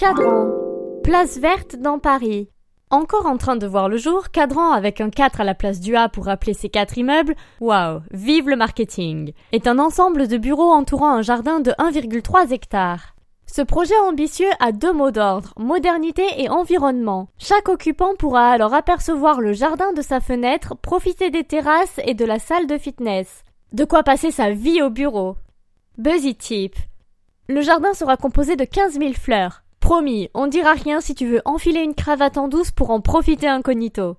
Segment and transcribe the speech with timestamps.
[0.00, 0.48] Cadran.
[1.04, 2.48] Place verte dans Paris.
[2.88, 5.94] Encore en train de voir le jour, Cadran avec un 4 à la place du
[5.94, 10.72] A pour rappeler ses quatre immeubles, waouh, vive le marketing, est un ensemble de bureaux
[10.72, 13.14] entourant un jardin de 1,3 hectares.
[13.44, 17.28] Ce projet ambitieux a deux mots d'ordre, modernité et environnement.
[17.36, 22.24] Chaque occupant pourra alors apercevoir le jardin de sa fenêtre, profiter des terrasses et de
[22.24, 23.44] la salle de fitness.
[23.74, 25.36] De quoi passer sa vie au bureau.
[25.98, 26.74] Buzzy Tip.
[27.48, 29.62] Le jardin sera composé de 15 000 fleurs.
[29.90, 33.48] Promis, on dira rien si tu veux enfiler une cravate en douce pour en profiter
[33.48, 34.08] incognito.